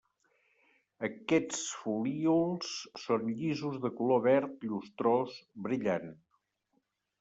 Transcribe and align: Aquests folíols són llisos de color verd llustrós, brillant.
Aquests 1.07 1.59
folíols 1.83 2.73
són 3.05 3.29
llisos 3.37 3.79
de 3.87 3.95
color 4.01 4.27
verd 4.29 4.69
llustrós, 4.73 5.41
brillant. 5.71 6.15